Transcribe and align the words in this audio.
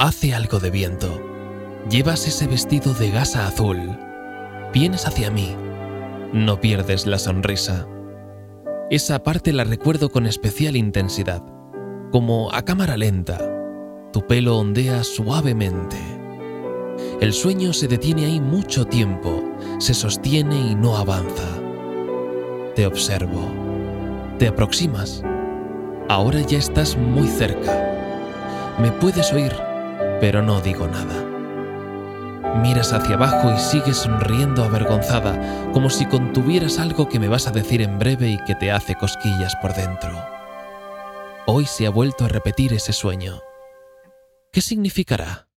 Hace 0.00 0.32
algo 0.32 0.60
de 0.60 0.70
viento. 0.70 1.08
Llevas 1.90 2.28
ese 2.28 2.46
vestido 2.46 2.94
de 2.94 3.10
gasa 3.10 3.48
azul. 3.48 3.98
Vienes 4.72 5.08
hacia 5.08 5.28
mí. 5.28 5.56
No 6.32 6.60
pierdes 6.60 7.04
la 7.04 7.18
sonrisa. 7.18 7.84
Esa 8.90 9.24
parte 9.24 9.52
la 9.52 9.64
recuerdo 9.64 10.08
con 10.10 10.26
especial 10.26 10.76
intensidad, 10.76 11.42
como 12.12 12.54
a 12.54 12.62
cámara 12.62 12.96
lenta. 12.96 13.40
Tu 14.12 14.24
pelo 14.24 14.58
ondea 14.58 15.02
suavemente. 15.02 15.96
El 17.20 17.32
sueño 17.32 17.72
se 17.72 17.88
detiene 17.88 18.26
ahí 18.26 18.40
mucho 18.40 18.84
tiempo, 18.84 19.42
se 19.80 19.94
sostiene 19.94 20.60
y 20.60 20.76
no 20.76 20.96
avanza. 20.96 21.60
Te 22.76 22.86
observo. 22.86 23.50
Te 24.38 24.46
aproximas. 24.46 25.24
Ahora 26.08 26.40
ya 26.42 26.58
estás 26.58 26.96
muy 26.96 27.26
cerca. 27.26 28.76
Me 28.78 28.92
puedes 28.92 29.32
oír, 29.32 29.52
pero 30.20 30.42
no 30.42 30.60
digo 30.60 30.86
nada. 30.86 31.24
Miras 32.62 32.92
hacia 32.92 33.14
abajo 33.14 33.52
y 33.52 33.58
sigues 33.58 33.98
sonriendo 33.98 34.64
avergonzada, 34.64 35.70
como 35.72 35.90
si 35.90 36.06
contuvieras 36.06 36.78
algo 36.78 37.08
que 37.08 37.18
me 37.18 37.28
vas 37.28 37.46
a 37.46 37.50
decir 37.50 37.82
en 37.82 37.98
breve 37.98 38.28
y 38.30 38.38
que 38.44 38.54
te 38.54 38.72
hace 38.72 38.94
cosquillas 38.94 39.54
por 39.56 39.74
dentro. 39.74 40.10
Hoy 41.46 41.66
se 41.66 41.86
ha 41.86 41.90
vuelto 41.90 42.24
a 42.24 42.28
repetir 42.28 42.72
ese 42.72 42.92
sueño. 42.92 43.40
¿Qué 44.52 44.60
significará? 44.60 45.47